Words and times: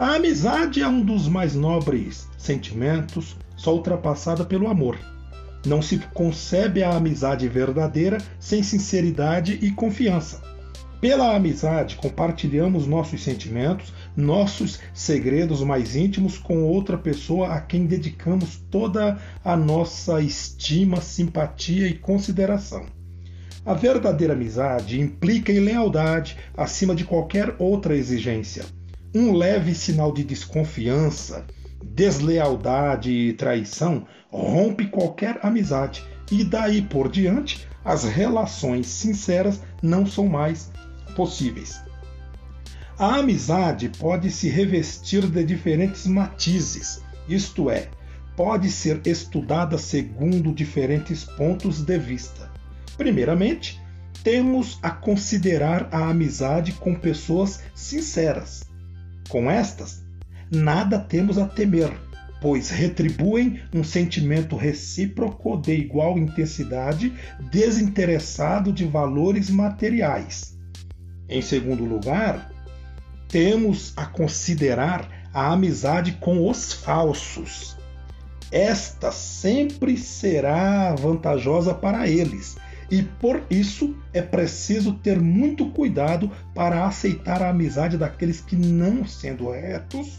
A 0.00 0.14
amizade 0.14 0.80
é 0.80 0.88
um 0.88 1.02
dos 1.02 1.28
mais 1.28 1.54
nobres 1.54 2.26
sentimentos, 2.38 3.36
só 3.54 3.74
ultrapassada 3.74 4.46
pelo 4.46 4.66
amor. 4.66 4.98
Não 5.66 5.82
se 5.82 5.98
concebe 6.14 6.82
a 6.82 6.96
amizade 6.96 7.46
verdadeira 7.46 8.16
sem 8.38 8.62
sinceridade 8.62 9.58
e 9.60 9.70
confiança. 9.70 10.42
Pela 11.02 11.36
amizade, 11.36 11.96
compartilhamos 11.96 12.86
nossos 12.86 13.22
sentimentos, 13.22 13.92
nossos 14.16 14.80
segredos 14.94 15.62
mais 15.62 15.94
íntimos 15.94 16.38
com 16.38 16.64
outra 16.64 16.96
pessoa 16.96 17.52
a 17.52 17.60
quem 17.60 17.84
dedicamos 17.84 18.56
toda 18.70 19.18
a 19.44 19.54
nossa 19.54 20.22
estima, 20.22 21.02
simpatia 21.02 21.86
e 21.86 21.92
consideração. 21.92 22.86
A 23.66 23.74
verdadeira 23.74 24.32
amizade 24.32 24.98
implica 24.98 25.52
em 25.52 25.60
lealdade 25.60 26.38
acima 26.56 26.94
de 26.94 27.04
qualquer 27.04 27.54
outra 27.58 27.94
exigência. 27.94 28.79
Um 29.12 29.32
leve 29.32 29.74
sinal 29.74 30.12
de 30.12 30.22
desconfiança, 30.22 31.44
deslealdade 31.82 33.10
e 33.10 33.32
traição 33.32 34.06
rompe 34.30 34.86
qualquer 34.86 35.40
amizade, 35.42 36.04
e 36.30 36.44
daí 36.44 36.80
por 36.80 37.08
diante 37.10 37.66
as 37.84 38.04
relações 38.04 38.86
sinceras 38.86 39.60
não 39.82 40.06
são 40.06 40.28
mais 40.28 40.70
possíveis. 41.16 41.82
A 42.96 43.16
amizade 43.16 43.88
pode 43.98 44.30
se 44.30 44.48
revestir 44.48 45.26
de 45.26 45.42
diferentes 45.42 46.06
matizes, 46.06 47.02
isto 47.28 47.68
é, 47.68 47.88
pode 48.36 48.70
ser 48.70 49.00
estudada 49.04 49.76
segundo 49.76 50.52
diferentes 50.52 51.24
pontos 51.24 51.82
de 51.82 51.98
vista. 51.98 52.48
Primeiramente, 52.96 53.80
temos 54.22 54.78
a 54.82 54.90
considerar 54.90 55.88
a 55.90 56.10
amizade 56.10 56.72
com 56.74 56.94
pessoas 56.94 57.60
sinceras. 57.74 58.69
Com 59.30 59.48
estas, 59.48 60.02
nada 60.50 60.98
temos 60.98 61.38
a 61.38 61.46
temer, 61.46 61.92
pois 62.42 62.68
retribuem 62.68 63.60
um 63.72 63.84
sentimento 63.84 64.56
recíproco 64.56 65.56
de 65.56 65.72
igual 65.72 66.18
intensidade, 66.18 67.14
desinteressado 67.48 68.72
de 68.72 68.84
valores 68.84 69.48
materiais. 69.48 70.58
Em 71.28 71.40
segundo 71.40 71.84
lugar, 71.84 72.50
temos 73.28 73.92
a 73.96 74.04
considerar 74.04 75.08
a 75.32 75.52
amizade 75.52 76.18
com 76.20 76.50
os 76.50 76.72
falsos. 76.72 77.76
Esta 78.50 79.12
sempre 79.12 79.96
será 79.96 80.92
vantajosa 80.96 81.72
para 81.72 82.08
eles, 82.08 82.56
e 82.90 83.02
por 83.02 83.42
isso 83.48 83.94
é 84.12 84.20
preciso 84.20 84.94
ter 84.94 85.20
muito 85.20 85.70
cuidado 85.70 86.30
para 86.54 86.86
aceitar 86.86 87.42
a 87.42 87.50
amizade 87.50 87.96
daqueles 87.96 88.40
que, 88.40 88.56
não 88.56 89.06
sendo 89.06 89.50
retos, 89.50 90.18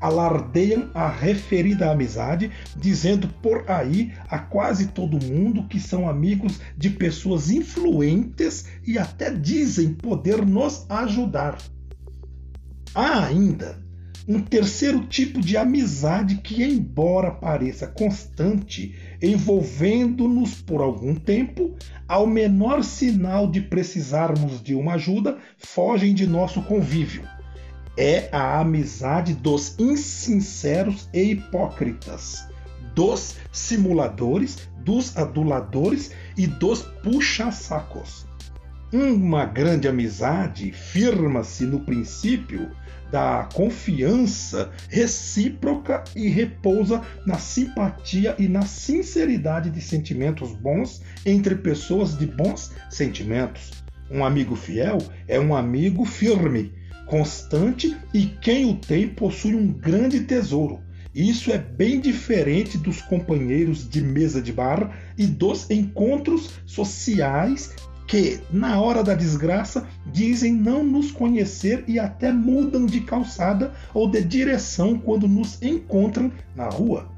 alardeiam 0.00 0.90
a 0.94 1.08
referida 1.08 1.90
amizade, 1.90 2.50
dizendo 2.76 3.28
por 3.40 3.68
aí 3.70 4.12
a 4.28 4.38
quase 4.38 4.88
todo 4.88 5.24
mundo 5.24 5.68
que 5.68 5.78
são 5.78 6.08
amigos 6.08 6.60
de 6.76 6.90
pessoas 6.90 7.50
influentes 7.50 8.66
e 8.84 8.98
até 8.98 9.32
dizem 9.32 9.94
poder 9.94 10.44
nos 10.44 10.84
ajudar. 10.88 11.58
Há 12.94 13.24
ainda 13.24 13.82
um 14.28 14.40
terceiro 14.40 15.04
tipo 15.06 15.40
de 15.40 15.56
amizade 15.56 16.36
que, 16.36 16.62
embora 16.62 17.30
pareça 17.30 17.86
constante, 17.86 18.94
envolvendo-nos 19.20 20.62
por 20.62 20.80
algum 20.80 21.14
tempo, 21.14 21.74
ao 22.08 22.26
menor 22.26 22.84
sinal 22.84 23.50
de 23.50 23.60
precisarmos 23.60 24.62
de 24.62 24.74
uma 24.74 24.94
ajuda, 24.94 25.38
fogem 25.58 26.14
de 26.14 26.26
nosso 26.26 26.62
convívio 26.62 27.22
é 27.96 28.28
a 28.32 28.60
amizade 28.60 29.34
dos 29.34 29.78
insinceros 29.78 31.08
e 31.12 31.32
hipócritas, 31.32 32.48
dos 32.94 33.36
simuladores, 33.50 34.68
dos 34.78 35.16
aduladores 35.16 36.10
e 36.36 36.46
dos 36.46 36.82
puxa-sacos. 37.02 38.26
Uma 38.92 39.46
grande 39.46 39.88
amizade 39.88 40.70
firma-se 40.70 41.64
no 41.64 41.80
princípio 41.80 42.70
da 43.10 43.48
confiança 43.54 44.70
recíproca 44.86 46.04
e 46.14 46.28
repousa 46.28 47.00
na 47.24 47.38
simpatia 47.38 48.36
e 48.38 48.46
na 48.46 48.66
sinceridade 48.66 49.70
de 49.70 49.80
sentimentos 49.80 50.52
bons 50.52 51.00
entre 51.24 51.54
pessoas 51.54 52.18
de 52.18 52.26
bons 52.26 52.70
sentimentos. 52.90 53.70
Um 54.10 54.22
amigo 54.22 54.54
fiel 54.54 54.98
é 55.26 55.40
um 55.40 55.56
amigo 55.56 56.04
firme 56.04 56.74
constante 57.06 57.96
e 58.12 58.26
quem 58.26 58.66
o 58.66 58.76
tem 58.76 59.08
possui 59.08 59.54
um 59.54 59.72
grande 59.72 60.20
tesouro. 60.20 60.80
Isso 61.14 61.50
é 61.50 61.56
bem 61.56 61.98
diferente 61.98 62.76
dos 62.76 63.00
companheiros 63.00 63.88
de 63.88 64.02
mesa 64.02 64.42
de 64.42 64.52
bar 64.52 64.94
e 65.16 65.26
dos 65.26 65.70
encontros 65.70 66.50
sociais 66.66 67.74
que, 68.12 68.42
na 68.52 68.78
hora 68.78 69.02
da 69.02 69.14
desgraça, 69.14 69.88
dizem 70.04 70.52
não 70.52 70.84
nos 70.84 71.10
conhecer 71.10 71.82
e 71.88 71.98
até 71.98 72.30
mudam 72.30 72.84
de 72.84 73.00
calçada 73.00 73.72
ou 73.94 74.06
de 74.06 74.22
direção 74.22 74.98
quando 74.98 75.26
nos 75.26 75.62
encontram 75.62 76.30
na 76.54 76.68
rua. 76.68 77.08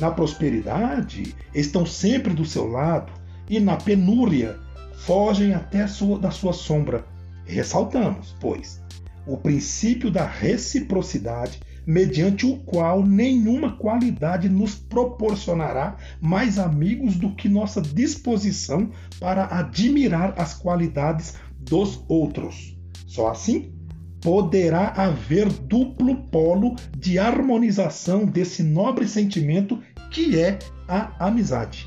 Na 0.00 0.10
prosperidade, 0.10 1.32
estão 1.54 1.86
sempre 1.86 2.34
do 2.34 2.44
seu 2.44 2.66
lado 2.66 3.12
e 3.48 3.60
na 3.60 3.76
penúria, 3.76 4.58
fogem 5.06 5.54
até 5.54 5.86
da 6.20 6.32
sua 6.32 6.52
sombra. 6.52 7.04
Ressaltamos, 7.46 8.34
pois, 8.40 8.82
o 9.24 9.36
princípio 9.36 10.10
da 10.10 10.26
reciprocidade, 10.26 11.60
mediante 11.86 12.46
o 12.46 12.56
qual 12.58 13.04
nenhuma 13.04 13.76
qualidade 13.76 14.48
nos 14.48 14.74
proporcionará 14.74 15.96
mais 16.20 16.58
amigos 16.58 17.16
do 17.16 17.34
que 17.34 17.48
nossa 17.48 17.80
disposição 17.80 18.90
para 19.18 19.46
admirar 19.46 20.34
as 20.36 20.54
qualidades 20.54 21.34
dos 21.58 22.04
outros. 22.08 22.76
Só 23.06 23.28
assim 23.28 23.72
poderá 24.20 24.88
haver 24.88 25.48
duplo 25.48 26.24
polo 26.24 26.76
de 26.96 27.18
harmonização 27.18 28.26
desse 28.26 28.62
nobre 28.62 29.08
sentimento 29.08 29.80
que 30.10 30.38
é 30.38 30.58
a 30.86 31.26
amizade. 31.26 31.86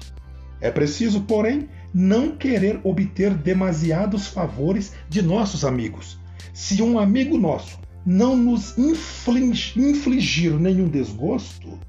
É 0.59 0.71
preciso, 0.71 1.21
porém, 1.21 1.69
não 1.93 2.35
querer 2.35 2.79
obter 2.83 3.33
demasiados 3.33 4.27
favores 4.27 4.93
de 5.09 5.21
nossos 5.21 5.63
amigos 5.63 6.17
se 6.53 6.81
um 6.81 6.99
amigo 6.99 7.37
nosso 7.37 7.82
não 8.05 8.35
nos 8.35 8.77
infligir 8.77 10.53
nenhum 10.59 10.87
desgosto 10.87 11.79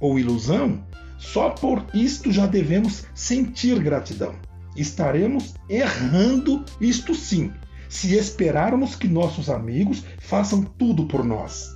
ou 0.00 0.18
ilusão, 0.18 0.84
só 1.18 1.50
por 1.50 1.84
isto 1.94 2.32
já 2.32 2.46
devemos 2.46 3.06
sentir 3.14 3.78
gratidão. 3.80 4.34
Estaremos 4.76 5.54
errando, 5.68 6.64
isto 6.80 7.14
sim, 7.14 7.52
se 7.88 8.14
esperarmos 8.14 8.96
que 8.96 9.06
nossos 9.06 9.48
amigos 9.48 10.04
façam 10.18 10.62
tudo 10.62 11.06
por 11.06 11.24
nós. 11.24 11.74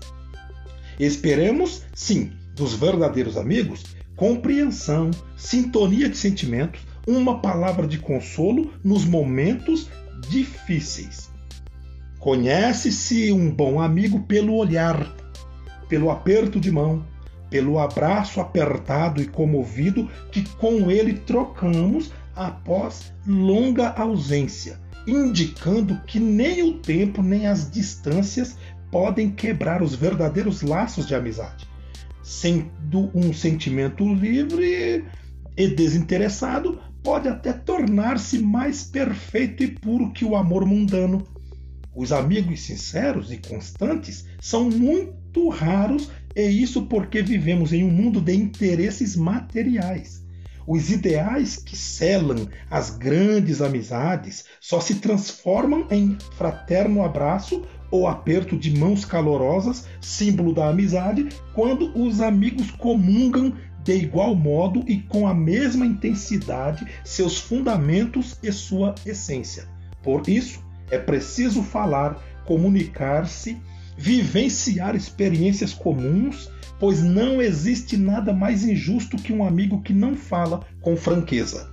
Esperemos, 0.99 1.83
sim, 1.95 2.33
dos 2.57 2.75
verdadeiros 2.75 3.37
amigos, 3.37 3.85
compreensão, 4.17 5.13
sintonia 5.37 6.09
de 6.09 6.17
sentimentos, 6.17 6.81
uma 7.07 7.41
palavra 7.41 7.87
de 7.87 7.99
consolo 7.99 8.73
nos 8.83 9.05
momentos 9.05 9.89
difíceis. 10.29 11.31
Conhece-se 12.19 13.31
um 13.31 13.49
bom 13.49 13.81
amigo 13.81 14.21
pelo 14.21 14.55
olhar, 14.55 15.15
pelo 15.89 16.11
aperto 16.11 16.59
de 16.59 16.71
mão, 16.71 17.07
pelo 17.49 17.79
abraço 17.79 18.41
apertado 18.41 19.23
e 19.23 19.27
comovido 19.27 20.11
que 20.33 20.43
com 20.57 20.91
ele 20.91 21.15
trocamos 21.15 22.13
após 22.35 23.13
longa 23.25 23.91
ausência, 23.91 24.81
indicando 25.07 26.01
que 26.07 26.19
nem 26.19 26.63
o 26.63 26.79
tempo 26.79 27.23
nem 27.23 27.47
as 27.47 27.71
distâncias 27.71 28.57
podem 28.91 29.31
quebrar 29.31 29.83
os 29.83 29.95
verdadeiros 29.95 30.63
laços 30.63 31.07
de 31.07 31.15
amizade. 31.15 31.69
Sendo 32.23 33.11
um 33.15 33.33
sentimento 33.33 34.05
livre 34.13 35.05
e 35.57 35.69
desinteressado, 35.69 36.81
pode 37.03 37.29
até 37.29 37.53
tornar-se 37.53 38.39
mais 38.39 38.83
perfeito 38.83 39.63
e 39.63 39.69
puro 39.69 40.13
que 40.13 40.25
o 40.25 40.37
amor 40.37 40.67
mundano 40.67 41.25
os 41.99 42.13
amigos 42.13 42.61
sinceros 42.61 43.33
e 43.33 43.39
constantes 43.39 44.25
são 44.41 44.71
muito 44.71 45.49
raros, 45.49 46.09
e 46.37 46.43
isso 46.43 46.83
porque 46.83 47.21
vivemos 47.21 47.73
em 47.73 47.83
um 47.83 47.91
mundo 47.91 48.21
de 48.21 48.33
interesses 48.37 49.17
materiais. 49.17 50.25
Os 50.65 50.91
ideais 50.91 51.57
que 51.57 51.77
selam 51.77 52.47
as 52.71 52.91
grandes 52.91 53.61
amizades 53.61 54.45
só 54.61 54.81
se 54.81 54.97
transformam 54.97 55.89
em 55.91 56.17
fraterno 56.37 57.03
abraço 57.03 57.67
ou 57.91 58.07
aperto 58.07 58.57
de 58.57 58.79
mãos 58.79 59.05
calorosas, 59.05 59.85
símbolo 60.01 60.55
da 60.55 60.69
amizade, 60.69 61.29
quando 61.53 61.91
os 62.01 62.21
amigos 62.21 62.71
comungam 62.71 63.53
de 63.83 63.95
igual 63.97 64.37
modo 64.37 64.85
e 64.87 64.99
com 64.99 65.27
a 65.27 65.35
mesma 65.35 65.85
intensidade 65.85 66.87
seus 67.03 67.39
fundamentos 67.39 68.39
e 68.41 68.53
sua 68.53 68.95
essência. 69.05 69.67
Por 70.01 70.29
isso, 70.29 70.68
é 70.91 70.99
preciso 70.99 71.63
falar, 71.63 72.23
comunicar-se 72.45 73.61
vivenciar 73.99 74.95
experiências 74.95 75.75
comuns, 75.75 76.49
pois 76.79 77.03
não 77.03 77.43
existe 77.43 77.97
nada 77.97 78.33
mais 78.33 78.65
injusto 78.65 79.17
que 79.17 79.33
um 79.33 79.45
amigo 79.45 79.83
que 79.83 79.93
não 79.93 80.15
fala 80.15 80.65
com 80.81 80.97
franqueza. 80.97 81.69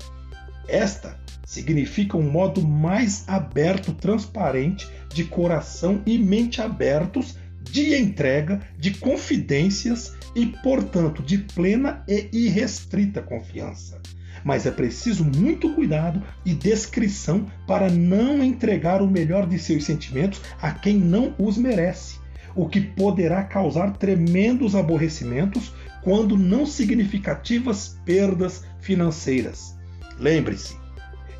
Esta 0.68 1.20
significa 1.46 2.18
um 2.18 2.30
modo 2.30 2.68
mais 2.68 3.24
aberto, 3.28 3.94
transparente, 3.94 4.90
de 5.14 5.24
coração 5.24 6.02
e 6.06 6.18
mente 6.18 6.60
abertos, 6.60 7.38
de 7.62 7.96
entrega, 7.96 8.62
de 8.78 8.92
confidências 8.96 10.16
e, 10.36 10.48
portanto, 10.48 11.22
de 11.22 11.38
plena 11.38 12.04
e 12.08 12.30
irrestrita 12.34 13.22
confiança. 13.22 14.02
Mas 14.46 14.68
é 14.68 14.72
preciso 14.72 15.26
muito 15.26 15.74
cuidado 15.74 16.22
e 16.46 16.54
descrição 16.54 17.48
para 17.66 17.90
não 17.90 18.44
entregar 18.44 19.02
o 19.02 19.10
melhor 19.10 19.48
de 19.48 19.58
seus 19.58 19.84
sentimentos 19.86 20.40
a 20.62 20.72
quem 20.72 21.00
não 21.00 21.34
os 21.40 21.58
merece, 21.58 22.20
o 22.56 22.70
que 22.70 22.80
poderá 22.80 23.44
causar 23.44 23.98
tremendos 23.98 24.76
aborrecimentos 24.76 25.74
quando 26.04 26.38
não 26.38 26.64
significativas 26.64 28.00
perdas 28.06 28.64
financeiras. 28.80 29.76
Lembre-se, 30.20 30.78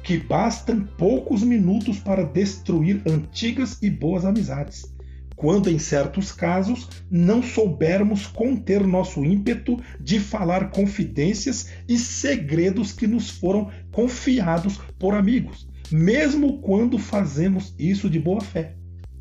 que 0.02 0.18
bastam 0.18 0.82
poucos 0.98 1.44
minutos 1.44 2.00
para 2.00 2.26
destruir 2.26 3.04
antigas 3.06 3.78
e 3.84 3.90
boas 3.90 4.26
amizades, 4.26 4.95
quando 5.36 5.70
em 5.70 5.78
certos 5.78 6.32
casos 6.32 6.90
não 7.10 7.44
soubermos 7.44 8.26
conter 8.26 8.86
nosso 8.86 9.24
ímpeto 9.24 9.80
de 10.00 10.20
falar 10.20 10.70
confidências 10.70 11.70
e 11.88 11.98
segredos 11.98 12.92
que 12.92 13.06
nos 13.06 13.30
foram 13.30 13.70
confiados 13.92 14.78
por 14.98 15.14
amigos, 15.14 15.68
mesmo 15.92 16.60
quando 16.62 16.98
fazemos 16.98 17.76
isso 17.78 18.10
de 18.10 18.20
boa 18.20 18.42
fé. 18.42 18.76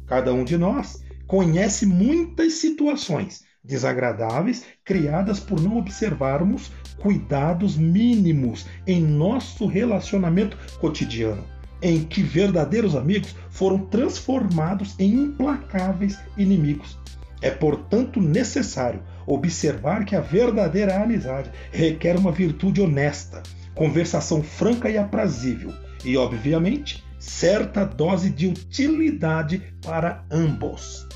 Cada 0.07 0.33
um 0.33 0.45
de 0.45 0.57
nós 0.57 1.03
conhece 1.27 1.87
muitas 1.87 2.55
situações 2.55 3.43
desagradáveis 3.65 4.65
criadas 4.85 5.41
por 5.41 5.61
não 5.61 5.79
observarmos 5.79 6.71
cuidados 6.99 7.77
mínimos 7.77 8.67
em 8.87 9.01
nosso 9.01 9.67
relacionamento 9.67 10.57
cotidiano, 10.79 11.45
em 11.85 12.03
que 12.03 12.23
verdadeiros 12.23 12.97
amigos 12.97 13.37
foram 13.51 13.79
transformados 13.79 14.99
em 14.99 15.13
implacáveis 15.13 16.19
inimigos. 16.37 16.99
É, 17.43 17.51
portanto, 17.51 18.23
necessário 18.23 19.03
observar 19.27 20.07
que 20.07 20.17
a 20.17 20.21
verdadeira 20.21 21.03
amizade 21.03 21.51
requer 21.71 22.17
uma 22.17 22.33
virtude 22.33 22.81
honesta, 22.81 23.43
conversação 23.75 24.43
franca 24.43 24.89
e 24.89 24.97
aprazível 24.97 25.75
e, 26.03 26.17
obviamente, 26.17 27.05
certa 27.19 27.85
dose 27.85 28.31
de 28.31 28.47
utilidade 28.47 29.63
para 29.83 30.25
ambos. 30.31 31.07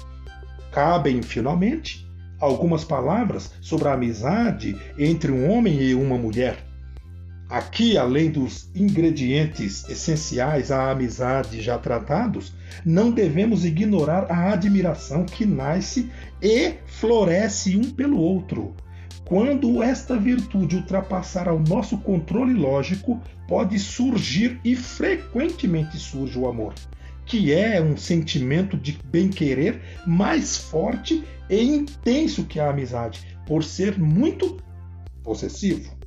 Cabem, 0.71 1.23
finalmente, 1.23 2.07
algumas 2.39 2.85
palavras 2.85 3.55
sobre 3.63 3.89
a 3.89 3.95
amizade 3.95 4.77
entre 4.99 5.33
um 5.33 5.51
homem 5.51 5.81
e 5.81 5.95
uma 5.95 6.19
mulher. 6.19 6.68
Aqui, 7.49 7.97
além 7.97 8.31
dos 8.31 8.71
ingredientes 8.75 9.89
essenciais 9.89 10.71
à 10.71 10.91
amizade 10.91 11.63
já 11.63 11.79
tratados, 11.79 12.53
não 12.85 13.11
devemos 13.11 13.65
ignorar 13.65 14.31
a 14.31 14.53
admiração 14.53 15.25
que 15.25 15.47
nasce 15.47 16.11
e 16.43 16.75
floresce 16.87 17.77
um 17.77 17.91
pelo 17.91 18.19
outro. 18.19 18.75
Quando 19.25 19.83
esta 19.83 20.17
virtude 20.19 20.77
ultrapassar 20.77 21.49
ao 21.49 21.59
nosso 21.59 21.99
controle 21.99 22.53
lógico, 22.53 23.21
pode 23.47 23.79
surgir 23.79 24.61
e 24.65 24.77
frequentemente 24.77 25.99
surge 25.99 26.39
o 26.39 26.47
amor 26.47 26.75
que 27.29 27.53
é 27.53 27.81
um 27.81 27.95
sentimento 27.95 28.75
de 28.75 28.99
bem-querer 29.05 29.83
mais 30.07 30.57
forte 30.57 31.23
e 31.49 31.63
intenso 31.63 32.45
que 32.45 32.59
a 32.59 32.71
amizade, 32.71 33.37
por 33.47 33.63
ser 33.63 33.99
muito 33.99 34.57
possessivo. 35.23 35.98